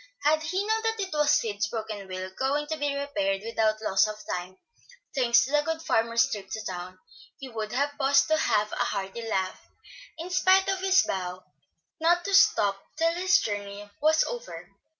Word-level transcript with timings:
Had 0.23 0.41
he 0.41 0.65
known 0.65 0.81
that 0.81 0.99
it 0.99 1.13
was 1.13 1.29
Sid's 1.31 1.67
broken 1.69 2.07
wheel, 2.07 2.31
going 2.35 2.65
to 2.65 2.75
be 2.77 2.95
repaired 2.97 3.43
without 3.45 3.79
loss 3.83 4.07
of 4.07 4.15
time, 4.35 4.57
thanks 5.13 5.45
to 5.45 5.51
the 5.51 5.61
good 5.61 5.79
farmer's 5.79 6.27
trip 6.27 6.49
to 6.49 6.65
town, 6.65 6.97
he 7.37 7.47
would 7.49 7.71
have 7.71 7.99
paused 7.99 8.27
to 8.29 8.35
have 8.37 8.71
a 8.71 8.75
hearty 8.77 9.21
laugh, 9.21 9.61
in 10.17 10.31
spite 10.31 10.67
of 10.67 10.79
his 10.79 11.03
vow 11.03 11.43
not 11.99 12.25
to 12.25 12.33
stop 12.33 12.81
till 12.97 13.11
his 13.11 13.37
journey 13.37 13.91
was 14.01 14.23
over. 14.23 14.71